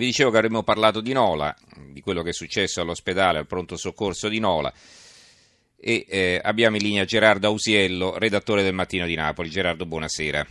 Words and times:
Vi 0.00 0.06
dicevo 0.06 0.30
che 0.30 0.38
avremmo 0.38 0.62
parlato 0.62 1.02
di 1.02 1.12
Nola, 1.12 1.54
di 1.92 2.00
quello 2.00 2.22
che 2.22 2.30
è 2.30 2.32
successo 2.32 2.80
all'ospedale, 2.80 3.36
al 3.36 3.46
pronto 3.46 3.76
soccorso 3.76 4.30
di 4.30 4.38
Nola. 4.38 4.72
E 5.78 6.06
eh, 6.08 6.40
abbiamo 6.42 6.76
in 6.76 6.82
linea 6.82 7.04
Gerardo 7.04 7.48
Ausiello, 7.48 8.16
redattore 8.16 8.62
del 8.62 8.72
Mattino 8.72 9.04
di 9.04 9.14
Napoli. 9.14 9.50
Gerardo, 9.50 9.84
buonasera. 9.84 10.46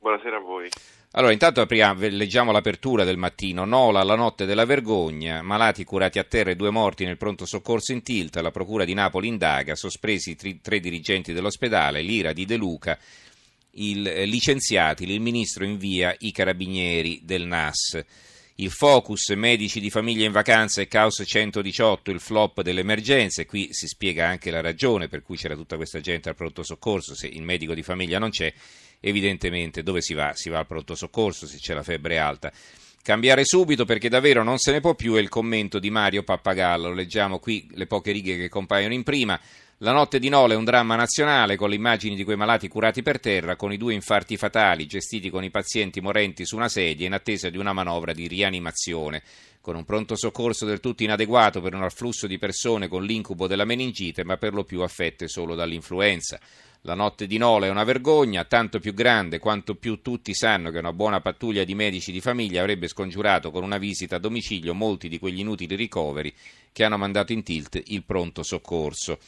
Buonasera 0.00 0.36
a 0.36 0.40
voi. 0.40 0.68
Allora, 1.12 1.32
intanto 1.32 1.60
apriamo, 1.60 2.08
leggiamo 2.08 2.50
l'apertura 2.50 3.04
del 3.04 3.18
mattino. 3.18 3.64
Nola, 3.64 4.02
la 4.02 4.16
notte 4.16 4.46
della 4.46 4.64
vergogna, 4.64 5.42
malati 5.42 5.84
curati 5.84 6.18
a 6.18 6.24
terra 6.24 6.50
e 6.50 6.56
due 6.56 6.70
morti 6.70 7.04
nel 7.04 7.16
pronto 7.16 7.46
soccorso 7.46 7.92
in 7.92 8.02
tilt. 8.02 8.34
La 8.38 8.50
procura 8.50 8.84
di 8.84 8.94
Napoli 8.94 9.28
indaga, 9.28 9.76
sospesi 9.76 10.34
tri, 10.34 10.60
tre 10.60 10.80
dirigenti 10.80 11.32
dell'ospedale, 11.32 12.02
l'ira 12.02 12.32
di 12.32 12.44
De 12.46 12.56
Luca, 12.56 12.98
il, 13.74 14.04
eh, 14.08 14.24
licenziati, 14.24 15.08
il 15.08 15.20
ministro 15.20 15.62
invia 15.64 16.12
i 16.18 16.32
carabinieri 16.32 17.20
del 17.22 17.46
NAS. 17.46 18.04
Il 18.62 18.70
focus 18.70 19.30
medici 19.30 19.80
di 19.80 19.90
famiglia 19.90 20.24
in 20.24 20.30
vacanza 20.30 20.80
e 20.80 20.86
caos 20.86 21.20
118, 21.26 22.12
il 22.12 22.20
flop 22.20 22.62
delle 22.62 22.82
emergenze. 22.82 23.44
Qui 23.44 23.66
si 23.72 23.88
spiega 23.88 24.28
anche 24.28 24.52
la 24.52 24.60
ragione 24.60 25.08
per 25.08 25.24
cui 25.24 25.36
c'era 25.36 25.56
tutta 25.56 25.74
questa 25.74 25.98
gente 25.98 26.28
al 26.28 26.36
pronto 26.36 26.62
soccorso. 26.62 27.16
Se 27.16 27.26
il 27.26 27.42
medico 27.42 27.74
di 27.74 27.82
famiglia 27.82 28.20
non 28.20 28.30
c'è, 28.30 28.54
evidentemente 29.00 29.82
dove 29.82 30.00
si 30.00 30.14
va? 30.14 30.34
Si 30.34 30.48
va 30.48 30.60
al 30.60 30.68
pronto 30.68 30.94
soccorso 30.94 31.48
se 31.48 31.56
c'è 31.56 31.74
la 31.74 31.82
febbre 31.82 32.18
alta. 32.18 32.52
Cambiare 33.02 33.44
subito 33.44 33.84
perché 33.84 34.08
davvero 34.08 34.44
non 34.44 34.58
se 34.58 34.70
ne 34.70 34.78
può 34.78 34.94
più 34.94 35.14
è 35.14 35.20
il 35.20 35.28
commento 35.28 35.80
di 35.80 35.90
Mario 35.90 36.22
Pappagallo. 36.22 36.92
Leggiamo 36.92 37.40
qui 37.40 37.66
le 37.72 37.88
poche 37.88 38.12
righe 38.12 38.36
che 38.36 38.48
compaiono 38.48 38.94
in 38.94 39.02
prima. 39.02 39.40
La 39.82 39.90
notte 39.90 40.20
di 40.20 40.28
Nola 40.28 40.54
è 40.54 40.56
un 40.56 40.62
dramma 40.62 40.94
nazionale 40.94 41.56
con 41.56 41.68
le 41.68 41.74
immagini 41.74 42.14
di 42.14 42.22
quei 42.22 42.36
malati 42.36 42.68
curati 42.68 43.02
per 43.02 43.18
terra, 43.18 43.56
con 43.56 43.72
i 43.72 43.76
due 43.76 43.94
infarti 43.94 44.36
fatali 44.36 44.86
gestiti 44.86 45.28
con 45.28 45.42
i 45.42 45.50
pazienti 45.50 46.00
morenti 46.00 46.46
su 46.46 46.54
una 46.54 46.68
sedia 46.68 47.04
in 47.04 47.14
attesa 47.14 47.50
di 47.50 47.58
una 47.58 47.72
manovra 47.72 48.12
di 48.12 48.28
rianimazione, 48.28 49.24
con 49.60 49.74
un 49.74 49.84
pronto 49.84 50.14
soccorso 50.14 50.66
del 50.66 50.78
tutto 50.78 51.02
inadeguato 51.02 51.60
per 51.60 51.74
un 51.74 51.82
afflusso 51.82 52.28
di 52.28 52.38
persone 52.38 52.86
con 52.86 53.02
l'incubo 53.02 53.48
della 53.48 53.64
meningite, 53.64 54.22
ma 54.22 54.36
per 54.36 54.54
lo 54.54 54.62
più 54.62 54.82
affette 54.82 55.26
solo 55.26 55.56
dall'influenza. 55.56 56.38
La 56.82 56.94
notte 56.94 57.26
di 57.26 57.36
Nola 57.36 57.66
è 57.66 57.70
una 57.70 57.82
vergogna, 57.82 58.44
tanto 58.44 58.78
più 58.78 58.94
grande 58.94 59.40
quanto 59.40 59.74
più 59.74 60.00
tutti 60.00 60.32
sanno 60.32 60.70
che 60.70 60.78
una 60.78 60.92
buona 60.92 61.20
pattuglia 61.20 61.64
di 61.64 61.74
medici 61.74 62.12
di 62.12 62.20
famiglia 62.20 62.60
avrebbe 62.60 62.86
scongiurato 62.86 63.50
con 63.50 63.64
una 63.64 63.78
visita 63.78 64.14
a 64.14 64.20
domicilio 64.20 64.74
molti 64.74 65.08
di 65.08 65.18
quegli 65.18 65.40
inutili 65.40 65.74
ricoveri 65.74 66.32
che 66.70 66.84
hanno 66.84 66.98
mandato 66.98 67.32
in 67.32 67.42
tilt 67.42 67.82
il 67.86 68.04
pronto 68.04 68.44
soccorso. 68.44 69.18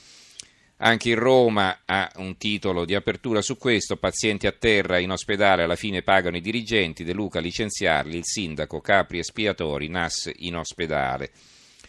Anche 0.78 1.10
in 1.10 1.18
Roma 1.18 1.82
ha 1.84 2.10
un 2.16 2.36
titolo 2.36 2.84
di 2.84 2.96
apertura 2.96 3.40
su 3.40 3.56
questo, 3.56 3.96
pazienti 3.96 4.48
a 4.48 4.52
terra 4.52 4.98
in 4.98 5.12
ospedale 5.12 5.62
alla 5.62 5.76
fine 5.76 6.02
pagano 6.02 6.36
i 6.36 6.40
dirigenti, 6.40 7.04
De 7.04 7.12
Luca 7.12 7.38
licenziarli, 7.38 8.16
il 8.16 8.24
sindaco, 8.24 8.80
Capri 8.80 9.18
espiatori, 9.18 9.88
Nas 9.88 10.30
in 10.38 10.56
ospedale. 10.56 11.30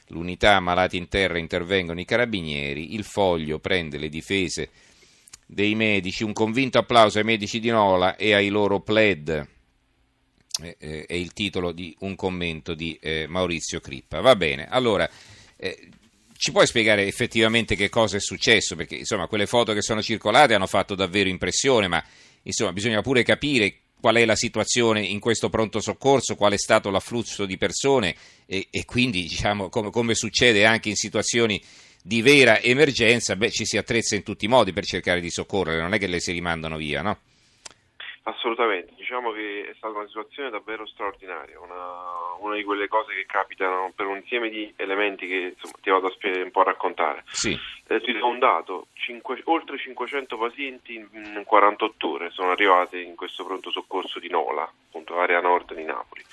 L'unità 0.10 0.60
malati 0.60 0.98
in 0.98 1.08
terra 1.08 1.40
intervengono 1.40 2.00
i 2.00 2.06
carabinieri, 2.06 2.94
il 2.94 3.04
foglio 3.04 3.58
prende 3.58 3.98
le 3.98 4.08
difese 4.08 4.70
dei 5.48 5.74
medici, 5.74 6.24
un 6.24 6.34
convinto 6.34 6.78
applauso 6.78 7.18
ai 7.18 7.24
medici 7.24 7.60
di 7.60 7.70
Nola 7.70 8.16
e 8.16 8.34
ai 8.34 8.50
loro 8.50 8.82
pled. 8.82 9.50
è 10.78 11.06
il 11.14 11.34
titolo 11.34 11.72
di 11.72 11.94
un 12.00 12.16
commento 12.16 12.76
di 12.76 12.98
eh, 13.02 13.26
Maurizio 13.28 13.80
Crippa. 13.80 14.22
Va 14.22 14.36
bene, 14.36 14.68
allora 14.68 15.10
eh, 15.58 15.90
ci 16.38 16.52
puoi 16.52 16.68
spiegare 16.68 17.08
effettivamente 17.08 17.76
che 17.76 17.90
cosa 17.90 18.18
è 18.18 18.20
successo? 18.20 18.76
Perché 18.76 18.96
insomma 18.96 19.28
quelle 19.28 19.46
foto 19.46 19.74
che 19.74 19.82
sono 19.82 20.02
circolate 20.02 20.54
hanno 20.54 20.68
fatto 20.68 20.96
davvero 20.96 21.30
impressione, 21.30 21.88
ma 21.88 22.04
insomma 22.44 22.74
bisogna 22.74 23.02
pure 23.02 23.24
capire 23.24 23.80
qual 24.00 24.16
è 24.16 24.26
la 24.26 24.36
situazione 24.36 25.02
in 25.02 25.20
questo 25.20 25.50
pronto 25.50 25.80
soccorso, 25.80 26.36
qual 26.36 26.54
è 26.54 26.58
stato 26.58 26.90
l'afflusso 26.90 27.46
di 27.46 27.58
persone 27.58 28.16
e, 28.46 28.68
e 28.70 28.86
quindi 28.86 29.22
diciamo 29.22 29.70
come, 29.70 29.90
come, 29.90 30.14
succede 30.14 30.66
anche 30.66 30.90
in 30.90 30.96
situazioni 30.96 31.62
di 32.04 32.22
vera 32.22 32.62
emergenza, 32.62 33.36
beh, 33.36 33.50
ci 33.50 33.66
si 33.66 33.78
attrezza 33.78 34.16
in 34.16 34.22
tutti 34.22 34.46
i 34.46 34.50
modi 34.50 34.74
per 34.74 34.86
cercare 34.86 35.22
di 35.22 35.32
soccorrere, 35.32 35.82
non 35.82 35.94
è 35.94 35.98
che 35.98 36.08
le 36.08 36.20
si 36.20 36.32
rimandano 36.34 36.78
via, 36.78 37.02
no? 37.02 37.20
Assolutamente, 38.28 38.92
diciamo 38.96 39.32
che 39.32 39.68
è 39.70 39.74
stata 39.78 39.98
una 39.98 40.08
situazione 40.08 40.50
davvero 40.50 40.88
straordinaria, 40.88 41.60
una, 41.60 42.34
una, 42.40 42.56
di 42.56 42.64
quelle 42.64 42.88
cose 42.88 43.14
che 43.14 43.28
capitano 43.28 43.92
per 43.96 44.08
un 44.08 44.18
insieme 44.18 44.50
di 44.50 44.74
elementi 44.78 45.28
che 45.28 45.54
insomma, 45.54 45.76
ti 45.80 45.92
vado 45.92 46.08
a 46.08 46.12
spiegare 46.12 46.42
un 46.42 46.50
po' 46.50 46.62
a 46.62 46.64
raccontare. 46.64 47.24
Sì. 47.28 47.56
Eh, 47.86 48.02
ti 48.02 48.14
do 48.14 48.26
un 48.26 48.40
dato, 48.40 48.88
cinque, 48.94 49.40
oltre 49.44 49.78
500 49.78 50.38
pazienti 50.40 50.96
in, 50.96 51.08
in 51.14 51.44
48 51.46 52.10
ore 52.10 52.32
sono 52.32 52.50
arrivati 52.50 53.04
in 53.04 53.16
questo 53.16 53.46
pronto 53.46 53.70
soccorso 53.70 54.18
di 54.18 54.30
Nola, 54.30 54.64
appunto 54.64 55.20
area 55.20 55.40
nord 55.40 55.76
di 55.76 55.84
Napoli. 55.84 56.24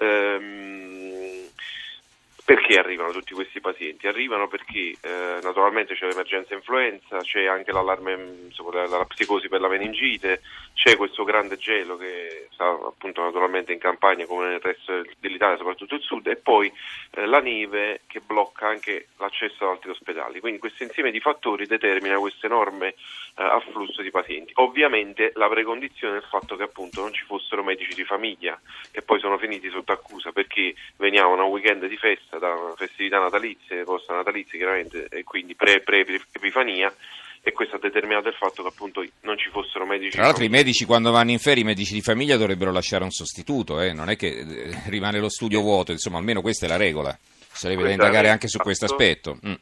Ehm, 0.00 1.27
perché 2.48 2.78
arrivano 2.78 3.10
tutti 3.10 3.34
questi 3.34 3.60
pazienti? 3.60 4.06
Arrivano 4.06 4.48
perché 4.48 4.94
eh, 5.02 5.38
naturalmente 5.42 5.92
c'è 5.94 6.06
l'emergenza 6.06 6.54
influenza, 6.54 7.18
c'è 7.18 7.44
anche 7.44 7.72
l'allarme, 7.72 8.46
insomma, 8.46 8.86
la 8.86 9.04
psicosi 9.04 9.50
per 9.50 9.60
la 9.60 9.68
meningite, 9.68 10.40
c'è 10.72 10.96
questo 10.96 11.24
grande 11.24 11.58
gelo 11.58 11.98
che 11.98 12.48
sta 12.52 12.64
appunto 12.64 13.20
naturalmente 13.20 13.74
in 13.74 13.78
campagna 13.78 14.24
come 14.24 14.48
nel 14.48 14.60
resto 14.60 15.02
dell'Italia, 15.18 15.58
soprattutto 15.58 15.96
il 15.96 16.00
sud, 16.00 16.26
e 16.28 16.36
poi 16.36 16.72
eh, 17.10 17.26
la 17.26 17.40
neve 17.40 18.00
che 18.06 18.20
blocca 18.20 18.66
anche 18.66 19.08
l'accesso 19.18 19.64
ad 19.64 19.72
altri 19.72 19.90
ospedali. 19.90 20.40
Quindi 20.40 20.58
questo 20.58 20.84
insieme 20.84 21.10
di 21.10 21.20
fattori 21.20 21.66
determina 21.66 22.16
questo 22.16 22.46
enorme 22.46 22.94
eh, 23.36 23.42
afflusso 23.42 24.00
di 24.00 24.10
pazienti. 24.10 24.52
Ovviamente 24.54 25.32
la 25.34 25.48
precondizione 25.48 26.14
è 26.14 26.20
il 26.20 26.26
fatto 26.30 26.56
che 26.56 26.62
appunto 26.62 27.02
non 27.02 27.12
ci 27.12 27.24
fossero 27.26 27.62
medici 27.62 27.94
di 27.94 28.04
famiglia 28.04 28.58
che 28.90 29.02
poi 29.02 29.20
sono 29.20 29.36
finiti 29.36 29.68
sotto 29.68 29.92
accusa 29.92 30.32
perché 30.32 30.74
veniamo 30.96 31.36
da 31.36 31.42
un 31.42 31.50
weekend 31.50 31.86
di 31.86 31.96
festa 31.98 32.37
da 32.38 32.54
festività 32.76 33.18
natalizie, 33.18 33.84
post 33.84 34.10
natalizie 34.10 34.58
chiaramente, 34.58 35.06
e 35.10 35.24
quindi 35.24 35.54
pre-epifania. 35.54 36.92
e 37.40 37.52
questo 37.52 37.76
ha 37.76 37.78
determinato 37.78 38.28
il 38.28 38.34
fatto 38.34 38.62
che 38.62 38.68
appunto 38.68 39.04
non 39.22 39.38
ci 39.38 39.48
fossero 39.50 39.86
medici. 39.86 40.10
Tra 40.10 40.24
l'altro 40.24 40.44
i 40.44 40.48
medici 40.48 40.84
quando 40.84 41.10
vanno 41.10 41.30
in 41.30 41.38
ferie, 41.38 41.62
i 41.62 41.66
medici 41.66 41.94
di 41.94 42.02
famiglia 42.02 42.36
dovrebbero 42.36 42.72
lasciare 42.72 43.04
un 43.04 43.10
sostituto, 43.10 43.80
eh? 43.80 43.92
non 43.92 44.10
è 44.10 44.16
che 44.16 44.38
eh, 44.38 44.82
rimane 44.88 45.18
lo 45.18 45.28
studio 45.28 45.60
vuoto, 45.60 45.92
insomma 45.92 46.18
almeno 46.18 46.40
questa 46.40 46.66
è 46.66 46.68
la 46.68 46.76
regola, 46.76 47.16
sarebbe 47.50 47.84
da 47.84 47.90
indagare 47.90 48.28
anche 48.28 48.48
su 48.48 48.58
questo 48.58 48.84
aspetto. 48.86 49.38
Mm. 49.46 49.54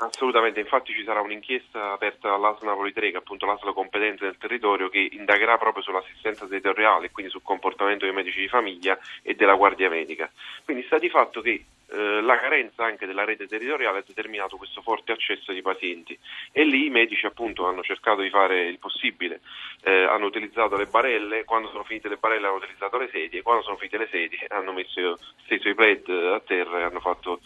Assolutamente, 0.00 0.60
infatti 0.60 0.92
ci 0.92 1.02
sarà 1.02 1.20
un'inchiesta 1.20 1.92
aperta 1.92 2.28
dall'ASL 2.28 2.66
Napoli 2.66 2.92
3, 2.92 3.10
che 3.10 3.16
è 3.16 3.18
appunto 3.18 3.46
l'ASL 3.46 3.72
competente 3.72 4.24
del 4.24 4.38
territorio, 4.38 4.88
che 4.88 5.08
indagherà 5.10 5.58
proprio 5.58 5.82
sull'assistenza 5.82 6.46
territoriale, 6.46 7.10
quindi 7.10 7.32
sul 7.32 7.42
comportamento 7.42 8.04
dei 8.04 8.14
medici 8.14 8.38
di 8.38 8.46
famiglia 8.46 8.96
e 9.22 9.34
della 9.34 9.56
guardia 9.56 9.88
medica. 9.88 10.30
Quindi 10.64 10.84
sta 10.84 10.98
di 10.98 11.08
fatto 11.08 11.40
che 11.40 11.64
eh, 11.90 12.20
la 12.20 12.38
carenza 12.38 12.84
anche 12.84 13.06
della 13.06 13.24
rete 13.24 13.46
territoriale 13.46 13.98
ha 13.98 14.04
determinato 14.06 14.56
questo 14.56 14.82
forte 14.82 15.12
accesso 15.12 15.52
di 15.52 15.62
pazienti. 15.62 16.18
E 16.52 16.64
lì 16.64 16.86
i 16.86 16.90
medici 16.90 17.24
appunto 17.26 17.66
hanno 17.66 17.82
cercato 17.82 18.20
di 18.20 18.30
fare 18.30 18.66
il 18.66 18.78
possibile, 18.78 19.40
eh, 19.82 20.04
hanno 20.04 20.26
utilizzato 20.26 20.76
le 20.76 20.86
barelle, 20.86 21.44
quando 21.44 21.68
sono 21.68 21.84
finite 21.84 22.08
le 22.08 22.16
barelle 22.16 22.46
hanno 22.46 22.56
utilizzato 22.56 22.98
le 22.98 23.08
sedie, 23.10 23.42
quando 23.42 23.62
sono 23.62 23.76
finite 23.76 23.98
le 23.98 24.08
sedie 24.10 24.46
hanno 24.48 24.72
messo 24.72 25.18
stesso 25.44 25.68
i 25.68 25.74
pled 25.74 26.08
a 26.08 26.40
terra 26.40 26.80
e 26.80 26.82
hanno 26.82 27.00
fatto 27.00 27.40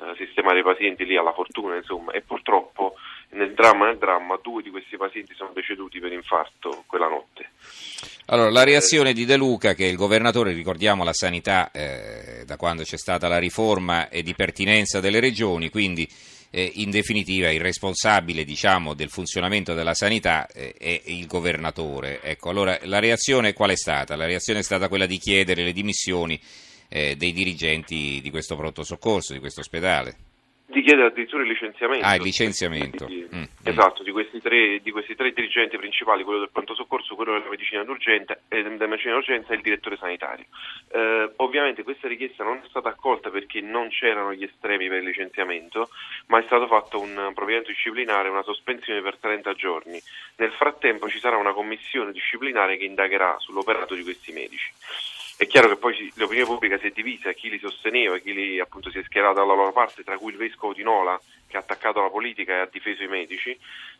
eh, 0.00 0.14
sistemare 0.16 0.60
i 0.60 0.62
pazienti 0.62 1.04
lì 1.04 1.16
alla 1.16 1.32
fortuna, 1.32 1.76
insomma, 1.76 2.12
e 2.12 2.22
purtroppo 2.22 2.94
nel 3.30 3.52
dramma 3.52 3.86
nel 3.86 3.98
dramma 3.98 4.38
due 4.42 4.62
di 4.62 4.70
questi 4.70 4.96
pazienti 4.96 5.34
sono 5.34 5.50
deceduti 5.52 5.98
per 6.00 6.12
infarto 6.12 6.84
quella 6.86 7.08
notte. 7.08 7.50
Allora, 8.26 8.50
la 8.50 8.64
reazione 8.64 9.12
di 9.12 9.24
De 9.24 9.36
Luca, 9.36 9.74
che 9.74 9.86
è 9.86 9.88
il 9.88 9.96
governatore, 9.96 10.52
ricordiamo 10.52 11.04
la 11.04 11.12
sanità 11.12 11.70
eh, 11.70 12.44
da 12.46 12.56
quando 12.56 12.82
c'è 12.82 12.96
stata 12.96 13.28
la 13.28 13.38
riforma 13.38 14.08
è 14.08 14.22
di 14.22 14.34
pertinenza 14.34 15.00
delle 15.00 15.20
regioni, 15.20 15.70
quindi 15.70 16.08
eh, 16.50 16.70
in 16.76 16.90
definitiva 16.90 17.50
il 17.50 17.60
responsabile 17.60 18.44
diciamo, 18.44 18.94
del 18.94 19.10
funzionamento 19.10 19.74
della 19.74 19.94
sanità 19.94 20.46
eh, 20.46 20.74
è 20.78 21.02
il 21.06 21.26
governatore. 21.26 22.20
Ecco, 22.22 22.50
allora 22.50 22.78
la 22.82 22.98
reazione 22.98 23.52
qual 23.52 23.70
è 23.70 23.76
stata? 23.76 24.16
La 24.16 24.26
reazione 24.26 24.60
è 24.60 24.62
stata 24.62 24.88
quella 24.88 25.06
di 25.06 25.18
chiedere 25.18 25.64
le 25.64 25.72
dimissioni 25.72 26.40
eh, 26.88 27.16
dei 27.16 27.32
dirigenti 27.32 28.20
di 28.20 28.30
questo 28.30 28.56
pronto 28.56 28.82
soccorso, 28.82 29.32
di 29.32 29.40
questo 29.40 29.60
ospedale. 29.60 30.16
Di 30.70 30.82
chiedere 30.82 31.06
addirittura 31.06 31.42
il 31.44 31.48
licenziamento. 31.48 32.04
Ah, 32.04 32.14
il 32.16 32.22
licenziamento. 32.22 33.06
Di, 33.06 33.26
mm, 33.34 33.38
mm. 33.38 33.44
esatto, 33.62 34.02
Di, 34.02 34.10
questi 34.12 34.38
tre, 34.38 34.80
di, 34.82 34.90
questi 34.90 35.14
tre, 35.14 35.32
dirigenti 35.32 35.78
principali, 35.78 36.24
quello 36.24 36.40
del 36.40 36.50
pronto 36.52 36.74
soccorso, 36.74 37.14
quello 37.14 37.32
della 37.32 37.48
medicina 37.48 37.84
d'urgenza, 37.84 38.38
eh, 38.48 38.62
della 38.62 38.86
medicina 38.86 39.14
d'urgenza 39.14 39.54
e 39.54 39.56
il 39.56 39.62
direttore 39.62 39.96
sanitario. 39.96 40.44
Eh, 40.92 41.32
ovviamente 41.36 41.82
questa 41.82 42.06
richiesta 42.06 42.44
non 42.44 42.60
è 42.62 42.68
stata 42.68 42.90
accolta 42.90 43.30
perché 43.30 43.62
non 43.62 43.88
c'erano 43.88 44.34
gli 44.34 44.42
estremi 44.42 44.88
per 44.88 44.98
il 44.98 45.06
licenziamento, 45.06 45.88
ma 46.26 46.38
è 46.38 46.42
stato 46.44 46.66
fatto 46.66 47.00
un 47.00 47.30
provvedimento 47.32 47.70
disciplinare, 47.70 48.28
una 48.28 48.42
sospensione 48.42 49.00
per 49.00 49.16
30 49.16 49.54
giorni. 49.54 49.98
Nel 50.36 50.52
frattempo 50.52 51.08
ci 51.08 51.18
sarà 51.18 51.38
una 51.38 51.54
commissione 51.54 52.12
disciplinare 52.12 52.76
che 52.76 52.84
indagherà 52.84 53.36
sull'operato 53.38 53.94
di 53.94 54.02
questi 54.02 54.32
medici. 54.32 54.70
È 55.38 55.46
chiaro 55.46 55.68
che 55.68 55.76
poi 55.76 56.12
l'opinione 56.16 56.48
pubblica 56.48 56.78
si 56.78 56.88
è 56.88 56.90
divisa, 56.90 57.30
chi 57.30 57.48
li 57.48 57.60
sosteneva, 57.60 58.18
chi 58.18 58.34
li, 58.34 58.58
appunto, 58.58 58.90
si 58.90 58.98
è 58.98 59.04
schierato 59.04 59.34
dalla 59.34 59.54
loro 59.54 59.70
parte, 59.70 60.02
tra 60.02 60.18
cui 60.18 60.32
il 60.32 60.36
vescovo 60.36 60.72
di 60.72 60.82
Nola 60.82 61.16
che 61.46 61.56
ha 61.56 61.60
attaccato 61.60 62.02
la 62.02 62.10
politica 62.10 62.54
e 62.54 62.58
ha 62.58 62.68
difeso 62.68 63.04
i 63.04 63.06
medici, 63.06 63.56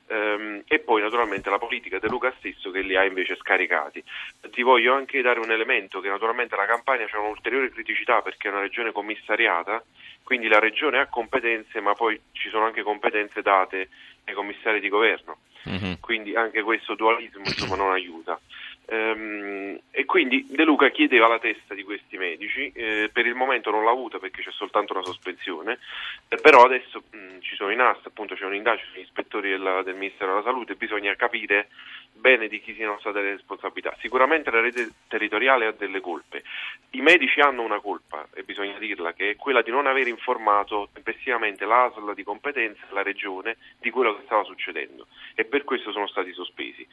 ehm, 0.09 0.65
e 0.67 0.81
poi 0.81 1.01
naturalmente 1.01 1.49
la 1.49 1.61
politica 1.61 2.01
De 2.01 2.09
Luca 2.09 2.35
stesso 2.39 2.73
che 2.73 2.81
li 2.81 2.97
ha 2.97 3.05
invece 3.05 3.37
scaricati. 3.37 4.03
Ti 4.51 4.63
voglio 4.63 4.95
anche 4.95 5.23
dare 5.23 5.39
un 5.39 5.53
elemento 5.53 6.01
che 6.01 6.09
naturalmente 6.09 6.57
la 6.57 6.67
Campania 6.67 7.07
c'è 7.07 7.19
un'ulteriore 7.19 7.71
criticità 7.71 8.21
perché 8.21 8.49
è 8.49 8.51
una 8.51 8.61
regione 8.63 8.91
commissariata, 8.91 9.81
quindi 10.25 10.49
la 10.49 10.59
regione 10.59 10.99
ha 10.99 11.07
competenze 11.07 11.81
ma 11.81 11.95
poi 11.95 12.21
ci 12.33 12.49
sono 12.49 12.65
anche 12.65 12.83
competenze 12.83 13.43
date 13.43 13.91
ai 14.25 14.35
commissari 14.35 14.81
di 14.81 14.89
governo, 14.89 15.39
mm-hmm. 15.69 15.93
quindi 16.01 16.35
anche 16.35 16.63
questo 16.63 16.97
dualismo 16.97 17.45
insomma, 17.45 17.77
non 17.77 17.93
aiuta. 17.93 18.41
Ehm, 18.91 19.79
e 19.91 20.05
quindi 20.07 20.47
De 20.49 20.65
Luca 20.65 20.89
chiedeva 20.89 21.29
la 21.29 21.39
testa 21.39 21.75
di 21.75 21.83
questi 21.83 22.17
medici, 22.17 22.73
eh, 22.73 23.11
per 23.13 23.27
il 23.27 23.35
momento 23.35 23.71
non 23.71 23.85
l'ha 23.85 23.91
avuta 23.91 24.19
perché 24.19 24.43
c'è 24.43 24.51
soltanto 24.51 24.95
una 24.95 25.03
sospensione, 25.03 25.79
eh, 26.29 26.37
però 26.37 26.65
adesso 26.65 27.03
mh, 27.11 27.41
ci 27.41 27.55
sono 27.55 27.71
in 27.71 27.81
asta, 27.81 28.09
appunto 28.09 28.35
c'è 28.35 28.45
un'indagine 28.45 28.89
degli 28.95 29.03
ispettori 29.03 29.51
della, 29.51 29.83
del 29.83 29.97
Ministero 29.97 30.31
della 30.33 30.43
Salute. 30.43 30.73
E 30.73 30.77
bisogna 30.77 31.15
capire 31.17 31.69
bene 32.13 32.49
di 32.49 32.61
chi 32.61 32.75
siano 32.75 32.99
state 32.99 33.21
le 33.21 33.33
responsabilità. 33.33 33.95
Sicuramente 34.01 34.51
la 34.51 34.61
rete 34.61 34.91
territoriale 35.07 35.67
ha 35.67 35.73
delle 35.73 36.01
colpe, 36.01 36.43
i 36.91 37.01
medici 37.01 37.41
hanno 37.41 37.63
una 37.63 37.81
colpa 37.81 38.27
e 38.35 38.43
bisogna 38.43 38.79
dirla 38.79 39.13
che 39.13 39.31
è 39.31 39.37
quella 39.37 39.63
di 39.63 39.71
non 39.71 39.87
aver 39.87 40.09
informato 40.09 40.89
tempestivamente 40.93 41.65
l'ASL 41.65 42.15
di 42.15 42.25
competenza 42.25 42.83
e 42.89 42.95
la 42.95 43.03
regione 43.03 43.57
di 43.79 43.91
quello 43.91 44.17
che 44.17 44.23
stava 44.25 44.45
succedendo. 44.45 45.07
E 45.35 45.45
per 45.45 45.65
questo 45.65 45.93
sono 45.93 46.07
stati 46.09 46.33
sospesi. 46.33 46.87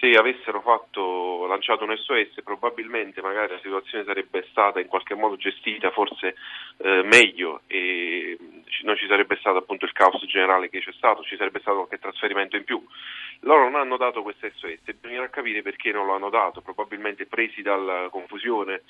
Se 0.00 0.10
avessero 0.16 0.60
fatto, 0.60 1.41
lanciato 1.46 1.84
un 1.84 1.96
SOS 1.96 2.42
probabilmente 2.42 3.20
magari 3.20 3.52
la 3.52 3.60
situazione 3.60 4.04
sarebbe 4.04 4.46
stata 4.50 4.80
in 4.80 4.86
qualche 4.86 5.14
modo 5.14 5.36
gestita 5.36 5.90
forse 5.90 6.34
eh, 6.78 7.02
meglio 7.04 7.62
e 7.66 8.36
non 8.82 8.96
ci 8.96 9.06
sarebbe 9.06 9.36
stato 9.36 9.58
appunto 9.58 9.84
il 9.84 9.92
caos 9.92 10.24
generale 10.26 10.68
che 10.68 10.80
c'è 10.80 10.92
stato, 10.92 11.22
ci 11.22 11.36
sarebbe 11.36 11.60
stato 11.60 11.76
qualche 11.78 11.98
trasferimento 11.98 12.56
in 12.56 12.64
più. 12.64 12.84
Loro 13.40 13.64
non 13.64 13.76
hanno 13.76 13.96
dato 13.96 14.22
questo 14.22 14.48
SOS 14.54 14.92
bisognerà 15.00 15.28
capire 15.30 15.62
perché 15.62 15.92
non 15.92 16.06
lo 16.06 16.14
hanno 16.14 16.30
dato, 16.30 16.60
probabilmente 16.60 17.26
presi 17.26 17.62
dalla 17.62 18.08
confusione 18.10 18.82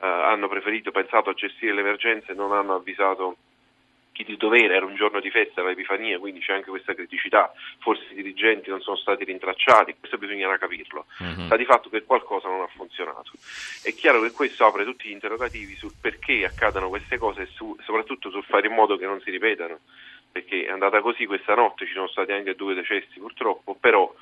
eh, 0.00 0.06
hanno 0.06 0.48
preferito, 0.48 0.90
pensato 0.90 1.30
a 1.30 1.34
gestire 1.34 1.74
le 1.74 1.80
emergenze 1.80 2.32
e 2.32 2.34
non 2.34 2.52
hanno 2.52 2.74
avvisato 2.74 3.36
chi 4.18 4.24
di 4.24 4.36
dovere, 4.36 4.74
era 4.74 4.84
un 4.84 4.96
giorno 4.96 5.20
di 5.20 5.30
festa, 5.30 5.62
l'Epifania, 5.62 6.18
quindi 6.18 6.40
c'è 6.40 6.52
anche 6.52 6.70
questa 6.70 6.92
criticità, 6.92 7.52
forse 7.78 8.04
i 8.10 8.16
dirigenti 8.16 8.68
non 8.68 8.80
sono 8.80 8.96
stati 8.96 9.22
rintracciati, 9.22 9.94
questo 9.96 10.18
bisognerà 10.18 10.58
capirlo. 10.58 11.06
Mm-hmm. 11.22 11.46
Sta 11.46 11.56
di 11.56 11.64
fatto 11.64 11.88
che 11.88 12.02
qualcosa 12.02 12.48
non 12.48 12.62
ha 12.62 12.66
funzionato. 12.66 13.30
È 13.80 13.94
chiaro 13.94 14.20
che 14.22 14.32
questo 14.32 14.66
apre 14.66 14.84
tutti 14.84 15.08
gli 15.08 15.12
interrogativi 15.12 15.76
sul 15.76 15.92
perché 16.00 16.44
accadano 16.44 16.88
queste 16.88 17.16
cose 17.16 17.42
e 17.42 17.46
su, 17.46 17.76
soprattutto 17.84 18.30
sul 18.30 18.42
fare 18.42 18.66
in 18.66 18.74
modo 18.74 18.96
che 18.96 19.06
non 19.06 19.20
si 19.20 19.30
ripetano, 19.30 19.78
perché 20.32 20.66
è 20.66 20.70
andata 20.70 21.00
così 21.00 21.24
questa 21.24 21.54
notte, 21.54 21.86
ci 21.86 21.92
sono 21.92 22.08
stati 22.08 22.32
anche 22.32 22.56
due 22.56 22.74
decessi 22.74 23.20
purtroppo, 23.20 23.76
però 23.76 24.12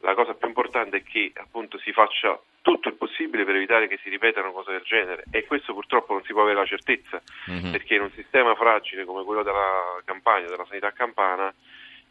la 0.00 0.14
cosa 0.14 0.32
più 0.32 0.48
importante 0.48 0.98
è 0.98 1.02
che 1.02 1.32
appunto 1.34 1.78
si 1.78 1.92
faccia 1.92 2.40
tutto 2.64 2.88
il 2.88 2.94
possibile 2.94 3.44
per 3.44 3.56
evitare 3.56 3.86
che 3.88 3.98
si 4.02 4.08
ripetano 4.08 4.50
cose 4.50 4.72
del 4.72 4.80
genere 4.84 5.24
e 5.30 5.44
questo 5.44 5.74
purtroppo 5.74 6.14
non 6.14 6.22
si 6.24 6.32
può 6.32 6.40
avere 6.40 6.60
la 6.60 6.64
certezza 6.64 7.20
mm-hmm. 7.50 7.70
perché 7.70 7.94
in 7.94 8.00
un 8.00 8.10
sistema 8.12 8.54
fragile 8.54 9.04
come 9.04 9.22
quello 9.22 9.42
della 9.42 10.00
campagna, 10.02 10.48
della 10.48 10.64
sanità 10.64 10.90
campana 10.90 11.52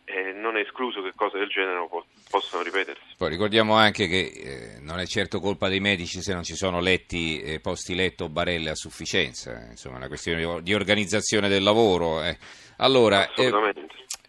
eh, 0.06 0.32
non 0.34 0.56
è 0.56 0.60
escluso 0.60 1.02
che 1.02 1.12
cose 1.16 1.40
del 1.40 1.48
genere 1.48 1.88
po- 1.90 2.06
possano 2.30 2.62
ripetersi. 2.62 3.16
Poi 3.18 3.30
ricordiamo 3.30 3.74
anche 3.74 4.06
che 4.08 4.20
eh, 4.20 4.80
non 4.82 5.00
è 5.00 5.08
certo 5.08 5.40
colpa 5.40 5.70
dei 5.70 5.80
medici 5.80 6.22
se 6.22 6.34
non 6.34 6.44
ci 6.44 6.54
sono 6.54 6.80
letti, 6.82 7.42
eh, 7.42 7.60
posti 7.60 7.96
letto 7.96 8.26
o 8.26 8.30
barelle 8.30 8.70
a 8.70 8.76
sufficienza, 8.76 9.66
insomma 9.72 9.96
è 9.96 9.98
una 9.98 10.08
questione 10.08 10.62
di 10.62 10.74
organizzazione 10.76 11.48
del 11.48 11.64
lavoro. 11.64 12.22
Eh. 12.22 12.38
Allora, 12.78 13.28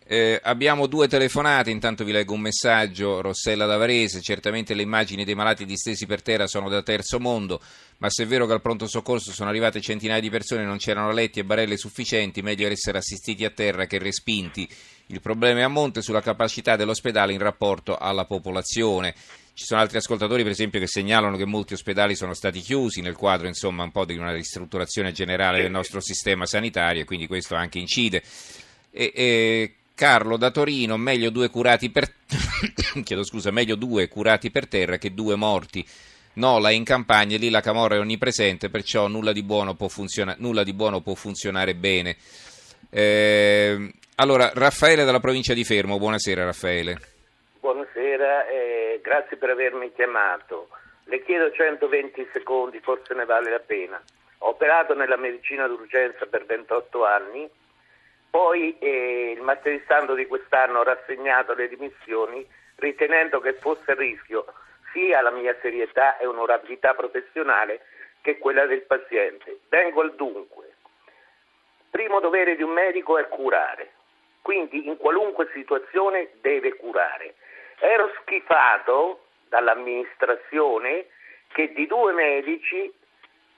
eh, 0.07 0.39
abbiamo 0.43 0.87
due 0.87 1.09
telefonate, 1.09 1.71
intanto 1.71 2.05
vi 2.05 2.13
leggo 2.13 2.35
un 2.35 2.41
messaggio, 2.41 3.23
Rossella 3.23 3.65
d'Avarese, 3.65 4.21
certamente 4.21 4.75
le 4.75 4.83
immagini 4.83 5.25
dei 5.25 5.35
malati 5.35 5.65
distesi 5.65 6.05
per 6.05 6.21
terra 6.21 6.47
sono 6.47 6.69
da 6.69 6.83
terzo 6.83 7.19
mondo, 7.19 7.59
ma 7.99 8.11
se 8.11 8.25
è 8.25 8.27
vero 8.27 8.47
che 8.47 8.53
al 8.53 8.61
pronto 8.61 8.87
soccorso 8.87 9.33
sono 9.33 9.49
arrivate 9.49 9.81
centinaia 9.81 10.21
di 10.21 10.29
persone 10.29 10.63
e 10.63 10.67
non 10.67 10.77
c'erano 10.77 11.11
letti 11.11 11.41
e 11.41 11.45
barelle 11.45 11.79
sufficienti, 11.79 12.43
meglio 12.43 12.69
essere 12.69 12.99
assistiti 12.99 13.47
a 13.47 13.51
terra 13.51 13.87
che 13.87 13.99
respinti. 13.99 14.69
Il 15.07 15.23
problema 15.23 15.61
è 15.61 15.63
a 15.63 15.69
monte 15.69 16.03
sulla 16.03 16.21
capacità 16.21 16.77
dell'ospedale 16.77 17.33
in 17.33 17.39
rapporto 17.39 17.97
alla 17.97 18.27
popolazione. 18.27 19.15
Ci 19.55 19.65
sono 19.65 19.81
altri 19.81 19.99
ascoltatori, 19.99 20.43
per 20.43 20.53
esempio, 20.53 20.81
che 20.81 20.87
segnalano 20.87 21.37
che 21.37 21.45
molti 21.47 21.75
ospedali 21.75 22.15
sono 22.15 22.35
stati 22.35 22.61
chiusi 22.61 23.01
nel 23.01 23.15
quadro, 23.15 23.47
insomma, 23.47 23.85
un 23.85 23.93
po' 23.93 24.05
di 24.05 24.17
una 24.17 24.33
ristrutturazione 24.33 25.13
generale 25.13 25.63
del 25.63 25.71
nostro 25.71 26.01
sistema 26.01 26.45
sanitario 26.45 27.03
e 27.03 27.05
quindi 27.05 27.27
questo 27.27 27.55
anche 27.55 27.79
incide. 27.79 28.23
E, 28.91 29.13
e 29.15 29.75
Carlo 29.95 30.37
da 30.37 30.51
Torino, 30.51 30.97
meglio 30.97 31.31
due 31.31 31.49
curati 31.49 31.91
per, 31.91 32.05
scusa, 33.23 33.53
meglio 33.53 33.77
due 33.77 34.09
curati 34.09 34.51
per 34.51 34.67
terra 34.67 34.97
che 34.97 35.15
due 35.15 35.37
morti. 35.37 35.87
Nola 36.35 36.71
è 36.71 36.73
in 36.73 36.83
campagna 36.83 37.37
e 37.37 37.39
lì 37.39 37.49
la 37.49 37.61
camorra 37.61 37.95
è 37.95 38.01
onnipresente, 38.01 38.71
perciò 38.71 39.07
nulla 39.07 39.31
di 39.31 39.45
buono 39.45 39.75
può, 39.75 39.87
funziona- 39.87 40.35
nulla 40.39 40.65
di 40.65 40.73
buono 40.73 41.01
può 41.01 41.15
funzionare 41.15 41.77
bene. 41.77 42.17
Eh, 42.91 43.93
allora, 44.17 44.51
Raffaele 44.53 45.05
dalla 45.05 45.21
provincia 45.21 45.55
di 45.55 45.63
Fermo, 45.63 45.99
buonasera 45.99 46.45
Raffaele. 46.45 46.99
Buonasera, 47.61 48.49
eh, 48.49 49.01
grazie 49.01 49.37
per 49.37 49.51
avermi 49.51 49.93
chiamato. 49.95 50.71
Le 51.05 51.23
chiedo 51.23 51.53
120 51.53 52.31
secondi, 52.33 52.81
forse 52.81 53.15
ne 53.15 53.27
vale 53.27 53.51
la 53.51 53.61
pena. 53.61 54.03
Ho 54.39 54.49
operato 54.49 54.95
nella 54.95 55.17
medicina 55.17 55.69
d'urgenza 55.69 56.27
per 56.27 56.47
28 56.47 57.05
anni 57.07 57.49
poi 58.35 58.77
eh, 58.81 59.39
il 59.39 59.83
santo 59.87 60.15
di 60.15 60.27
quest'anno 60.27 60.81
ho 60.81 60.83
rassegnato 60.83 61.55
le 61.55 61.69
dimissioni 61.69 62.45
ritenendo 62.79 63.39
che 63.39 63.53
fosse 63.53 63.93
a 63.93 63.95
rischio 63.95 64.45
sia 64.93 65.21
la 65.21 65.31
mia 65.31 65.57
serietà 65.63 66.19
e 66.19 66.27
onorabilità 66.27 66.95
professionale 66.95 67.83
che 68.23 68.39
quella 68.39 68.67
del 68.67 68.83
paziente. 68.83 69.61
Vengo 69.69 70.01
al 70.01 70.17
dunque. 70.17 70.73
Primo 71.91 72.19
dovere 72.19 72.57
di 72.57 72.65
un 72.65 72.73
medico 72.73 73.19
è 73.19 73.29
curare, 73.29 73.93
quindi 74.43 74.89
in 74.89 74.97
qualunque 74.97 75.49
situazione 75.53 76.31
deve 76.41 76.75
curare. 76.75 77.37
Ero 77.79 78.11
schifato 78.21 79.27
dall'amministrazione 79.49 81.07
che 81.53 81.73
di 81.73 81.87
due 81.87 82.13
medici 82.13 82.93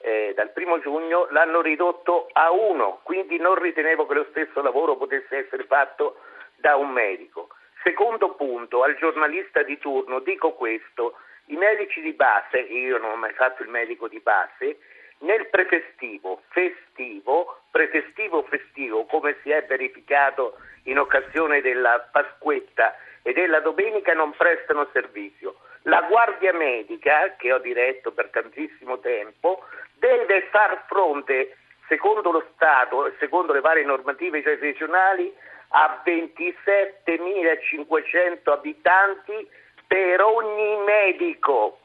eh, 0.06 0.34
dal 0.36 0.52
primo 0.52 0.78
giugno 0.78 1.26
l'hanno 1.30 1.60
ridotto 1.60 2.28
a 2.32 2.52
uno, 2.52 3.00
quindi 3.02 3.38
non 3.38 3.56
ritenevo 3.56 4.06
che 4.06 4.14
lo 4.14 4.26
stesso 4.30 4.62
lavoro 4.62 4.94
potesse 4.94 5.38
essere 5.38 5.64
fatto 5.64 6.18
da 6.54 6.76
un 6.76 6.90
medico. 6.90 7.48
Secondo 7.82 8.34
punto, 8.34 8.84
al 8.84 8.96
giornalista 8.98 9.64
di 9.64 9.76
turno 9.78 10.20
dico 10.20 10.52
questo, 10.52 11.14
i 11.46 11.56
medici 11.56 12.00
di 12.00 12.12
base, 12.12 12.58
io 12.58 12.98
non 12.98 13.10
ho 13.10 13.16
mai 13.16 13.32
fatto 13.32 13.64
il 13.64 13.68
medico 13.68 14.06
di 14.06 14.20
base, 14.20 14.78
nel 15.18 15.48
prefestivo, 15.48 16.42
festivo, 16.50 17.62
prefestivo 17.72 18.42
festivo, 18.44 19.06
come 19.06 19.36
si 19.42 19.50
è 19.50 19.64
verificato 19.64 20.56
in 20.84 21.00
occasione 21.00 21.60
della 21.62 22.08
Pasquetta 22.12 22.96
e 23.22 23.32
della 23.32 23.58
domenica, 23.58 24.14
non 24.14 24.30
prestano 24.36 24.88
servizio. 24.92 25.56
La 25.82 26.02
guardia 26.02 26.52
medica, 26.52 27.34
che 27.36 27.52
ho 27.52 27.58
diretto 27.58 28.10
per 28.10 28.28
tantissimo 28.30 28.98
tempo, 28.98 29.62
deve 29.98 30.48
far 30.50 30.84
fronte, 30.86 31.56
secondo 31.88 32.30
lo 32.30 32.44
Stato 32.54 33.06
e 33.06 33.14
secondo 33.18 33.52
le 33.52 33.60
varie 33.60 33.84
normative 33.84 34.40
regionali, 34.42 35.30
a 35.68 36.00
27.500 36.04 38.50
abitanti 38.50 39.48
per 39.86 40.20
ogni 40.22 40.76
medico. 40.84 41.78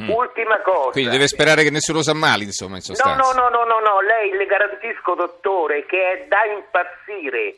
Mm. 0.00 0.08
Ultima 0.08 0.58
cosa. 0.62 0.92
Quindi 0.92 1.10
deve 1.10 1.28
sperare 1.28 1.62
che 1.62 1.68
nessuno 1.70 2.00
si 2.02 2.08
ammali, 2.08 2.44
insomma, 2.44 2.76
in 2.76 2.82
sostanza. 2.82 3.14
No, 3.14 3.32
no, 3.32 3.50
no, 3.50 3.64
no, 3.64 3.80
no, 3.80 4.00
lei 4.00 4.30
le 4.32 4.46
garantisco, 4.46 5.14
dottore, 5.14 5.84
che 5.84 6.12
è 6.12 6.24
da 6.28 6.46
impazzire. 6.46 7.56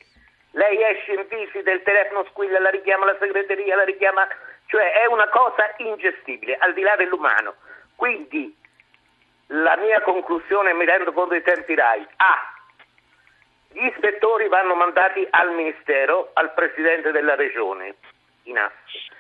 Lei 0.51 0.83
esce 0.83 1.13
in 1.13 1.25
visita, 1.29 1.71
il 1.71 1.83
telefono 1.83 2.25
squilla, 2.31 2.59
la 2.59 2.71
richiama 2.71 3.05
la 3.07 3.17
segreteria, 3.19 3.77
la 3.77 3.85
richiama... 3.85 4.27
Cioè 4.67 4.93
è 4.93 5.05
una 5.07 5.29
cosa 5.29 5.75
ingestibile, 5.77 6.57
al 6.59 6.73
di 6.75 6.81
là 6.81 6.97
dell'umano. 6.97 7.55
Quindi 7.95 8.57
la 9.49 9.77
mia 9.77 10.01
conclusione, 10.03 10.73
mi 10.73 10.85
rendo 10.85 11.13
conto 11.13 11.33
dei 11.33 11.43
tempi 11.43 11.75
RAI. 11.75 12.07
A. 12.17 12.53
Gli 13.73 13.85
ispettori 13.87 14.49
vanno 14.49 14.75
mandati 14.75 15.27
al 15.31 15.53
Ministero, 15.53 16.31
al 16.35 16.53
Presidente 16.55 17.11
della 17.11 17.35
Regione, 17.35 17.97
in 18.45 18.59
asse. 18.59 19.13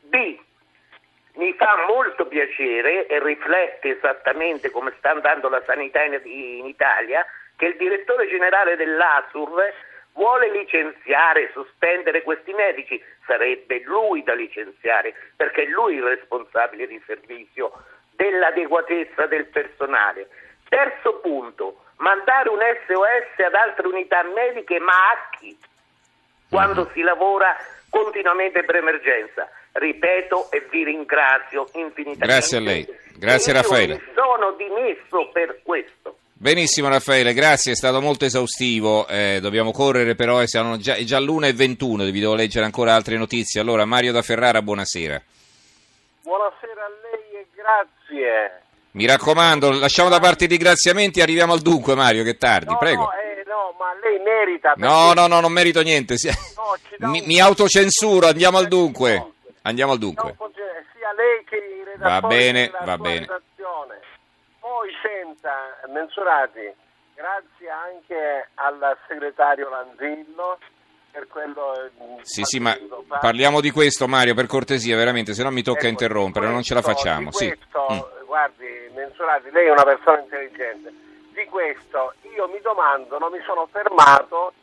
B. 0.00 0.38
Mi 1.34 1.54
fa 1.54 1.86
molto 1.88 2.26
piacere 2.26 3.06
e 3.06 3.22
riflette 3.22 3.96
esattamente 3.96 4.70
come 4.70 4.92
sta 4.98 5.12
andando 5.12 5.48
la 5.48 5.62
sanità 5.64 6.02
in, 6.02 6.20
in 6.24 6.66
Italia 6.66 7.24
che 7.56 7.66
il 7.68 7.76
direttore 7.76 8.28
generale 8.28 8.76
dell'ASUR 8.76 9.72
vuole 10.12 10.50
licenziare, 10.50 11.50
sospendere 11.54 12.22
questi 12.22 12.52
medici, 12.52 13.02
sarebbe 13.24 13.80
lui 13.84 14.22
da 14.22 14.34
licenziare 14.34 15.14
perché 15.34 15.62
è 15.62 15.66
lui 15.66 15.94
il 15.94 16.02
responsabile 16.02 16.86
di 16.86 17.02
servizio 17.06 17.72
dell'adeguatezza 18.22 19.26
del 19.26 19.46
personale. 19.46 20.28
Terzo 20.68 21.18
punto, 21.20 21.82
mandare 21.96 22.48
un 22.48 22.60
SOS 22.86 23.44
ad 23.44 23.54
altre 23.54 23.88
unità 23.88 24.22
mediche, 24.22 24.78
ma 24.78 24.92
a 24.92 25.36
chi? 25.36 25.58
Quando 26.48 26.86
mm. 26.86 26.92
si 26.94 27.00
lavora 27.00 27.56
continuamente 27.90 28.62
per 28.62 28.76
emergenza. 28.76 29.50
Ripeto 29.72 30.50
e 30.50 30.66
vi 30.70 30.84
ringrazio 30.84 31.68
infinitamente. 31.72 32.26
Grazie 32.26 32.58
a 32.58 32.60
lei. 32.60 32.86
Grazie 33.16 33.52
Raffaele. 33.52 33.94
mi 33.94 34.12
sono 34.14 34.52
dimesso 34.52 35.30
per 35.32 35.60
questo. 35.62 36.18
Benissimo 36.32 36.88
Raffaele, 36.88 37.34
grazie, 37.34 37.72
è 37.72 37.76
stato 37.76 38.00
molto 38.00 38.24
esaustivo, 38.24 39.06
eh, 39.06 39.38
dobbiamo 39.40 39.70
correre 39.70 40.16
però, 40.16 40.40
è 40.40 40.46
già, 40.46 40.96
è 40.96 41.04
già 41.04 41.20
l'1.21, 41.20 42.10
vi 42.10 42.18
devo 42.18 42.34
leggere 42.34 42.64
ancora 42.64 42.94
altre 42.94 43.16
notizie. 43.16 43.60
Allora 43.60 43.84
Mario 43.84 44.10
da 44.10 44.22
Ferrara, 44.22 44.60
buonasera. 44.60 45.22
Buonasera 46.22 46.84
a 46.84 46.88
lei 47.00 47.01
grazie. 47.72 48.62
Mi 48.92 49.06
raccomando, 49.06 49.70
lasciamo 49.78 50.10
da 50.10 50.20
parte 50.20 50.44
i 50.44 50.48
ringraziamenti 50.48 51.18
e 51.18 51.22
arriviamo 51.22 51.54
al 51.54 51.60
dunque 51.60 51.94
Mario, 51.94 52.24
che 52.24 52.36
tardi, 52.36 52.72
no, 52.72 52.78
prego. 52.78 53.02
No, 53.04 53.12
eh, 53.12 53.42
no, 53.46 53.74
ma 53.78 53.94
lei 54.02 54.18
merita. 54.18 54.74
No, 54.76 55.14
no, 55.14 55.26
no, 55.26 55.40
non 55.40 55.52
merito 55.52 55.80
niente, 55.80 56.16
no, 56.98 57.08
mi, 57.08 57.22
mi, 57.22 57.40
autocensuro, 57.40 58.26
andiamo 58.26 58.58
al 58.58 58.68
dunque. 58.68 59.32
Andiamo 59.62 59.92
al 59.92 59.98
dunque. 59.98 60.36
Sia 60.92 61.12
lei 61.14 61.44
che 61.44 61.56
i 61.56 61.84
redattori 61.84 62.20
Va 62.20 62.20
bene, 62.20 62.70
va 62.84 62.98
bene. 62.98 63.26
Poi 64.60 64.90
senta, 65.02 65.78
Mensurati, 65.88 66.72
grazie 67.14 67.68
anche 67.68 68.48
al 68.54 68.96
segretario 69.08 69.68
Lanzillo 69.70 70.58
per 71.12 71.26
quello... 71.28 71.90
Sì, 72.22 72.42
sì, 72.44 72.58
ma 72.58 72.74
parliamo 73.20 73.60
di 73.60 73.70
questo 73.70 74.08
Mario, 74.08 74.34
per 74.34 74.46
cortesia, 74.46 74.96
veramente, 74.96 75.34
se 75.34 75.42
no 75.42 75.50
mi 75.50 75.62
tocca 75.62 75.80
ecco, 75.80 75.88
interrompere, 75.88 76.46
questo, 76.46 76.52
non 76.54 76.62
ce 76.62 76.74
la 76.74 76.82
facciamo. 76.82 77.30
Questo, 77.30 77.86
sì. 77.88 77.94
mm. 77.94 78.24
Guardi, 78.26 78.90
Mensurati, 78.94 79.50
lei 79.50 79.66
è 79.66 79.70
una 79.70 79.84
persona 79.84 80.20
intelligente. 80.20 80.90
Di 81.32 81.44
questo 81.44 82.14
io 82.34 82.48
mi 82.48 82.60
domando, 82.62 83.18
non 83.18 83.30
mi 83.30 83.40
sono 83.44 83.68
fermato 83.70 84.54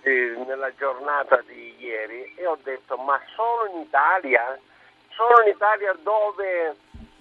eh, 0.00 0.34
nella 0.46 0.72
giornata 0.74 1.42
di 1.46 1.74
ieri 1.78 2.32
e 2.36 2.46
ho 2.46 2.58
detto, 2.62 2.96
ma 2.96 3.20
solo 3.34 3.70
in 3.74 3.82
Italia? 3.82 4.58
Solo 5.10 5.42
in 5.42 5.52
Italia 5.54 5.94
dove 6.02 6.74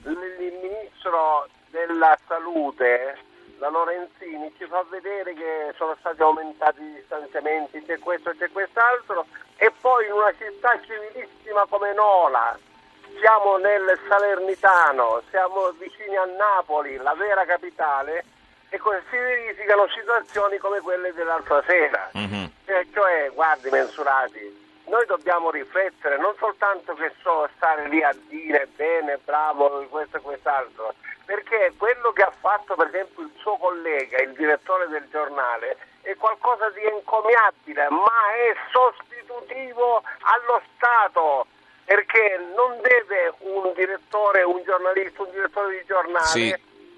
il 0.03 0.17
ministro 0.47 1.47
della 1.69 2.17
salute, 2.25 3.17
la 3.59 3.69
Lorenzini, 3.69 4.53
ci 4.57 4.65
fa 4.65 4.83
vedere 4.89 5.33
che 5.33 5.73
sono 5.77 5.95
stati 5.99 6.21
aumentati 6.21 6.81
gli 6.81 7.01
stanziamenti, 7.05 7.83
c'è 7.85 7.99
questo, 7.99 8.31
c'è 8.37 8.49
quest'altro, 8.51 9.25
e 9.57 9.71
poi 9.81 10.05
in 10.05 10.13
una 10.13 10.33
città 10.37 10.79
civilissima 10.81 11.65
come 11.67 11.93
Nola, 11.93 12.57
siamo 13.19 13.57
nel 13.57 13.99
Salernitano, 14.07 15.21
siamo 15.29 15.71
vicini 15.71 16.15
a 16.15 16.25
Napoli, 16.25 16.97
la 16.97 17.15
vera 17.15 17.45
capitale, 17.45 18.23
e 18.69 18.79
si 19.09 19.17
verificano 19.17 19.87
situazioni 19.87 20.57
come 20.57 20.81
quelle 20.81 21.13
dell'altra 21.13 21.63
sera. 21.65 22.11
Mm-hmm. 22.17 22.45
Cioè, 22.93 23.31
guardi, 23.33 23.69
mensurati, 23.69 24.65
noi 24.87 25.05
dobbiamo 25.05 25.49
riflettere, 25.51 26.17
non 26.17 26.33
soltanto 26.37 26.93
che 26.93 27.11
so 27.21 27.49
stare 27.55 27.87
lì 27.87 28.03
a 28.03 28.13
dire 28.27 28.67
bene, 28.75 29.19
bravo, 29.23 29.85
questo 29.89 30.17
e 30.17 30.21
quest'altro, 30.21 30.93
perché 31.27 31.73
quello 31.75 32.13
che 32.13 32.23
ha 32.23 32.31
fatto 32.31 32.73
per 32.75 32.87
esempio 32.87 33.23
il 33.23 33.31
suo 33.35 33.57
collega, 33.57 34.21
il 34.23 34.31
direttore 34.31 34.87
del 34.87 35.05
giornale, 35.11 35.75
è 36.01 36.15
qualcosa 36.15 36.69
di 36.69 36.87
encomiabile, 36.87 37.89
ma 37.91 38.31
è 38.31 38.55
sostitutivo 38.71 40.01
allo 40.23 40.61
Stato 40.73 41.45
perché 41.83 42.39
non 42.55 42.79
deve 42.79 43.35
un 43.39 43.73
direttore, 43.75 44.43
un 44.43 44.63
giornalista, 44.63 45.23
un 45.23 45.31
direttore 45.31 45.77
di 45.77 45.83
giornale. 45.85 46.25
Sì, 46.25 46.55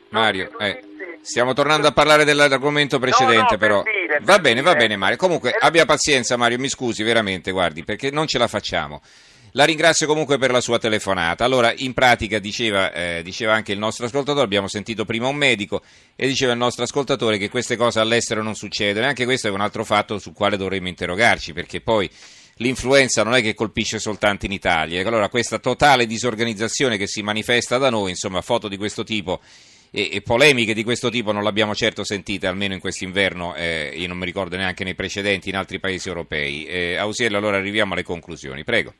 Mario, 0.10 0.58
eh, 0.60 1.20
stiamo 1.22 1.54
tornando 1.54 1.88
a 1.88 1.92
parlare 1.92 2.24
dell'argomento 2.24 3.00
precedente, 3.00 3.42
no, 3.42 3.48
no, 3.50 3.58
però. 3.58 3.82
Per 3.82 3.94
dire, 3.94 4.20
va 4.22 4.34
per 4.34 4.42
bene, 4.42 4.62
dire. 4.62 4.74
va 4.74 4.76
bene, 4.76 4.96
Mario. 4.96 5.18
Comunque, 5.18 5.56
abbia 5.58 5.86
pazienza, 5.86 6.38
Mario, 6.38 6.60
mi 6.60 6.70
scusi 6.70 7.02
veramente, 7.02 7.50
guardi, 7.50 7.84
perché 7.84 8.12
non 8.12 8.28
ce 8.28 8.38
la 8.38 8.48
facciamo. 8.48 9.02
La 9.54 9.66
ringrazio 9.66 10.06
comunque 10.06 10.38
per 10.38 10.52
la 10.52 10.62
sua 10.62 10.78
telefonata. 10.78 11.44
Allora, 11.44 11.74
in 11.78 11.94
pratica 11.94 12.40
diceva, 12.40 12.92
eh, 12.92 13.22
diceva, 13.24 13.54
anche 13.54 13.72
il 13.72 13.80
nostro 13.80 14.06
ascoltatore, 14.06 14.46
abbiamo 14.46 14.68
sentito 14.68 15.06
prima 15.06 15.28
un 15.28 15.36
medico 15.36 15.82
e 16.16 16.28
diceva 16.28 16.52
il 16.52 16.58
nostro 16.60 16.84
ascoltatore 16.84 17.38
che 17.38 17.50
queste 17.50 17.76
cose 17.76 18.00
all'estero 18.00 18.44
non 18.44 18.56
succedono. 18.56 19.06
E 19.06 19.10
anche 19.10 19.26
questo 19.26 19.48
è 19.48 19.52
un 19.52 19.62
altro 19.62 19.84
fatto 19.84 20.20
sul 20.20 20.34
quale 20.34 20.56
dovremmo 20.56 20.88
interrogarci, 20.88 21.54
perché 21.54 21.82
poi 21.82 22.10
l'influenza 22.58 23.24
non 23.24 23.34
è 23.34 23.42
che 23.42 23.56
colpisce 23.56 23.98
soltanto 23.98 24.46
in 24.46 24.52
Italia. 24.52 25.06
Allora, 25.08 25.30
questa 25.30 25.58
totale 25.58 26.06
disorganizzazione 26.06 26.98
che 26.98 27.08
si 27.08 27.24
manifesta 27.24 27.78
da 27.78 27.90
noi, 27.90 28.12
insomma, 28.12 28.42
foto 28.42 28.68
di 28.68 28.78
questo 28.78 29.04
tipo 29.04 29.40
e, 29.92 30.10
e 30.12 30.22
polemiche 30.22 30.76
di 30.76 30.84
questo 30.84 31.10
tipo 31.10 31.32
non 31.32 31.44
l'abbiamo 31.44 31.74
certo 31.74 32.04
sentite, 32.04 32.46
almeno 32.46 32.76
in 32.76 32.80
quest'inverno, 32.80 33.56
eh, 33.56 33.94
io 33.96 34.08
non 34.08 34.18
mi 34.18 34.26
ricordo 34.26 34.56
neanche 34.56 34.84
nei 34.84 34.94
precedenti 34.94 35.50
in 35.50 35.56
altri 35.56 35.80
paesi 35.80 36.08
europei. 36.08 36.66
Eh, 36.66 36.96
Ausiello, 36.98 37.38
allora 37.38 37.58
arriviamo 37.58 37.94
alle 37.94 38.04
conclusioni, 38.04 38.64
prego. 38.64 38.94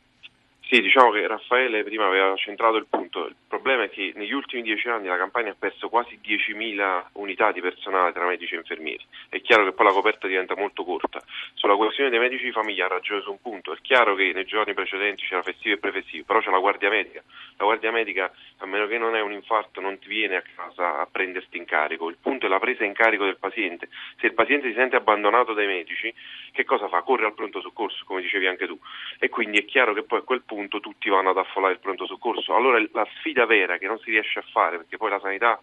Sì, 0.72 0.82
diciamo 0.82 1.10
che 1.10 1.26
Raffaele 1.26 1.84
prima 1.84 2.06
aveva 2.06 2.36
centrato 2.36 2.76
il 2.76 2.86
punto. 2.88 3.26
Il 3.26 3.36
problema 3.48 3.86
è 3.86 3.90
che 3.90 4.12
negli 4.14 4.34
ultimi 4.34 4.62
dieci 4.62 4.88
anni 4.88 5.08
la 5.08 5.18
campagna 5.18 5.50
ha 5.50 5.56
perso 5.58 5.90
quasi 5.90 6.20
10.000 6.24 7.06
unità 7.14 7.52
di 7.52 7.60
personale 7.60 8.14
tra 8.14 8.28
medici 8.28 8.54
e 8.54 8.58
infermieri. 8.58 9.04
È 9.30 9.42
chiaro 9.42 9.64
che 9.64 9.72
poi 9.72 9.88
la 9.88 9.94
coperta 9.94 10.28
diventa 10.28 10.56
molto 10.56 10.84
corta. 10.84 11.24
Sulla 11.56 11.76
questione 11.76 12.12
dei 12.12 12.20
medici 12.20 12.44
di 12.44 12.52
famiglia 12.52 12.86
ha 12.86 12.88
ragione 12.90 13.22
su 13.22 13.32
un 13.32 13.42
punto. 13.42 13.74
È 13.74 13.78
chiaro 13.82 14.14
che 14.14 14.32
nei 14.32 14.46
giorni 14.46 14.76
precedenti 14.76 15.26
c'era 15.26 15.42
festivo 15.42 15.74
e 15.74 15.80
prefestivo, 15.80 16.26
però 16.28 16.40
c'è 16.40 16.52
la 16.52 16.60
guardia 16.60 16.92
medica. 16.92 17.24
La 17.58 17.66
guardia 17.66 17.90
medica, 17.90 18.32
a 18.60 18.66
meno 18.68 18.86
che 18.86 19.00
non 19.00 19.16
è 19.16 19.22
un 19.22 19.32
infarto, 19.32 19.82
non 19.82 19.98
ti 19.98 20.08
viene 20.08 20.36
a 20.36 20.44
casa 20.56 21.00
a 21.00 21.08
prenderti 21.12 21.58
in 21.58 21.66
carico. 21.66 22.10
Il 22.10 22.18
punto 22.22 22.46
è 22.46 22.50
la 22.50 22.60
presa 22.60 22.84
in 22.84 22.94
carico 22.94 23.26
del 23.26 23.38
paziente. 23.38 23.90
Se 24.20 24.28
il 24.28 24.36
paziente 24.36 24.68
si 24.68 24.76
sente 24.76 24.98
abbandonato 24.98 25.54
dai 25.54 25.66
medici, 25.66 26.14
che 26.52 26.64
cosa 26.64 26.88
fa? 26.88 27.02
Corre 27.02 27.26
al 27.26 27.34
pronto 27.34 27.60
soccorso, 27.60 28.04
come 28.06 28.22
dicevi 28.22 28.46
anche 28.46 28.68
tu. 28.68 28.80
E 29.18 29.30
quindi 29.30 29.58
è 29.58 29.66
chiaro 29.66 29.94
che 29.94 30.04
poi 30.04 30.20
a 30.20 30.22
quel 30.22 30.44
punto 30.44 30.58
tutti 30.68 31.10
vanno 31.10 31.30
ad 31.30 31.38
affollare 31.38 31.74
il 31.74 31.80
pronto 31.80 32.06
soccorso. 32.06 32.54
Allora 32.54 32.84
la 32.92 33.08
sfida 33.18 33.46
vera 33.46 33.78
che 33.78 33.88
non 33.88 34.00
si 34.00 34.12
riesce 34.12 34.40
a 34.40 34.46
fare, 34.52 34.78
perché 34.78 34.98
poi 34.98 35.10
la 35.10 35.20
sanità 35.20 35.62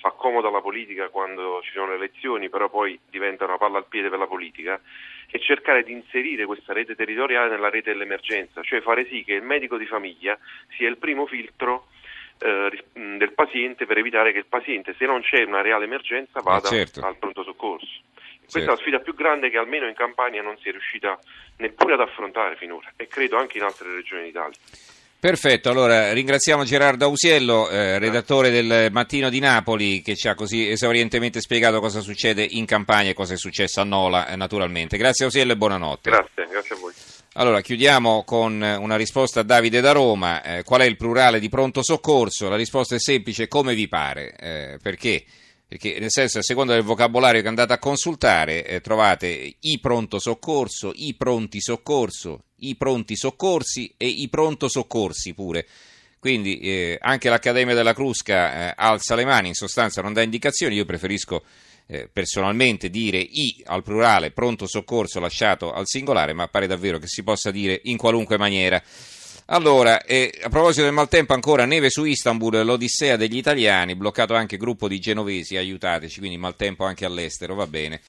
fa 0.00 0.10
comodo 0.12 0.48
alla 0.48 0.60
politica 0.60 1.08
quando 1.08 1.60
ci 1.62 1.72
sono 1.72 1.88
le 1.88 1.96
elezioni, 1.96 2.48
però 2.48 2.70
poi 2.70 2.98
diventa 3.10 3.44
una 3.44 3.58
palla 3.58 3.78
al 3.78 3.86
piede 3.86 4.08
per 4.08 4.18
la 4.18 4.26
politica, 4.26 4.80
è 5.30 5.38
cercare 5.38 5.82
di 5.82 5.92
inserire 5.92 6.46
questa 6.46 6.72
rete 6.72 6.94
territoriale 6.94 7.50
nella 7.50 7.68
rete 7.68 7.90
dell'emergenza, 7.90 8.62
cioè 8.62 8.80
fare 8.80 9.06
sì 9.06 9.24
che 9.24 9.34
il 9.34 9.42
medico 9.42 9.76
di 9.76 9.86
famiglia 9.86 10.38
sia 10.76 10.88
il 10.88 10.96
primo 10.96 11.26
filtro 11.26 11.88
eh, 12.38 12.84
del 12.92 13.32
paziente 13.32 13.86
per 13.86 13.98
evitare 13.98 14.32
che 14.32 14.38
il 14.38 14.46
paziente, 14.46 14.94
se 14.96 15.04
non 15.04 15.20
c'è 15.20 15.42
una 15.42 15.60
reale 15.60 15.84
emergenza, 15.84 16.40
vada 16.40 16.68
Eh, 16.68 16.86
certo. 16.86 17.00
al 17.04 17.16
pronto 17.16 17.42
soccorso. 17.42 18.00
Questa 18.50 18.70
è 18.70 18.74
la 18.74 18.80
sfida 18.80 18.98
più 19.00 19.14
grande 19.14 19.50
che 19.50 19.58
almeno 19.58 19.86
in 19.86 19.94
Campania 19.94 20.40
non 20.40 20.56
si 20.58 20.68
è 20.68 20.72
riuscita 20.72 21.18
neppure 21.58 21.94
ad 21.94 22.00
affrontare 22.00 22.56
finora 22.56 22.90
e 22.96 23.06
credo 23.06 23.36
anche 23.36 23.58
in 23.58 23.64
altre 23.64 23.94
regioni 23.94 24.24
d'Italia. 24.24 24.56
Perfetto, 25.20 25.68
allora 25.68 26.12
ringraziamo 26.12 26.64
Gerardo 26.64 27.06
Ausiello, 27.06 27.68
eh, 27.68 27.98
redattore 27.98 28.50
del 28.50 28.90
Mattino 28.92 29.28
di 29.28 29.40
Napoli, 29.40 30.00
che 30.00 30.14
ci 30.14 30.28
ha 30.28 30.34
così 30.34 30.68
esaurientemente 30.68 31.40
spiegato 31.40 31.80
cosa 31.80 32.00
succede 32.00 32.46
in 32.48 32.66
Campania 32.66 33.10
e 33.10 33.14
cosa 33.14 33.34
è 33.34 33.36
successo 33.36 33.80
a 33.80 33.84
Nola, 33.84 34.28
eh, 34.28 34.36
naturalmente. 34.36 34.96
Grazie 34.96 35.24
Ausiello 35.24 35.52
e 35.52 35.56
buonanotte. 35.56 36.10
Grazie, 36.10 36.46
grazie 36.48 36.74
a 36.76 36.78
voi. 36.78 36.92
Allora, 37.34 37.60
chiudiamo 37.60 38.24
con 38.24 38.62
una 38.62 38.96
risposta 38.96 39.40
a 39.40 39.42
Davide 39.42 39.80
da 39.80 39.92
Roma. 39.92 40.42
Eh, 40.42 40.62
qual 40.62 40.80
è 40.80 40.84
il 40.84 40.96
plurale 40.96 41.38
di 41.38 41.48
pronto 41.48 41.82
soccorso? 41.82 42.48
La 42.48 42.56
risposta 42.56 42.94
è 42.94 42.98
semplice, 42.98 43.48
come 43.48 43.74
vi 43.74 43.88
pare. 43.88 44.34
Eh, 44.38 44.78
perché? 44.80 45.24
Perché 45.68 45.98
nel 46.00 46.10
senso, 46.10 46.38
a 46.38 46.42
seconda 46.42 46.72
del 46.72 46.82
vocabolario 46.82 47.42
che 47.42 47.48
andate 47.48 47.74
a 47.74 47.78
consultare, 47.78 48.64
eh, 48.64 48.80
trovate 48.80 49.56
i 49.60 49.78
pronto 49.80 50.18
soccorso, 50.18 50.92
i 50.94 51.14
pronti 51.14 51.60
soccorso, 51.60 52.44
i 52.60 52.74
pronti 52.74 53.14
soccorsi 53.16 53.92
e 53.98 54.06
i 54.06 54.28
pronto 54.30 54.68
soccorsi 54.68 55.34
pure. 55.34 55.66
Quindi 56.18 56.58
eh, 56.60 56.98
anche 56.98 57.28
l'Accademia 57.28 57.74
della 57.74 57.92
Crusca 57.92 58.70
eh, 58.70 58.74
alza 58.76 59.14
le 59.14 59.26
mani, 59.26 59.48
in 59.48 59.54
sostanza 59.54 60.00
non 60.00 60.14
dà 60.14 60.22
indicazioni, 60.22 60.74
io 60.74 60.86
preferisco 60.86 61.44
eh, 61.86 62.08
personalmente 62.10 62.88
dire 62.88 63.18
i 63.18 63.62
al 63.66 63.82
plurale, 63.82 64.30
pronto 64.30 64.66
soccorso 64.66 65.20
lasciato 65.20 65.72
al 65.72 65.86
singolare, 65.86 66.32
ma 66.32 66.48
pare 66.48 66.66
davvero 66.66 66.98
che 66.98 67.08
si 67.08 67.22
possa 67.22 67.50
dire 67.50 67.78
in 67.84 67.98
qualunque 67.98 68.38
maniera. 68.38 68.82
Allora, 69.50 70.02
eh, 70.02 70.30
a 70.42 70.50
proposito 70.50 70.82
del 70.82 70.92
maltempo, 70.92 71.32
ancora 71.32 71.64
neve 71.64 71.88
su 71.88 72.04
Istanbul, 72.04 72.66
l'odissea 72.66 73.16
degli 73.16 73.38
italiani, 73.38 73.94
bloccato 73.94 74.34
anche 74.34 74.58
gruppo 74.58 74.88
di 74.88 74.98
genovesi, 74.98 75.56
aiutateci, 75.56 76.18
quindi 76.18 76.36
maltempo 76.36 76.84
anche 76.84 77.06
all'estero, 77.06 77.54
va 77.54 77.66
bene. 77.66 78.02